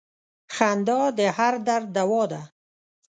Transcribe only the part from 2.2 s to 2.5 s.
ده.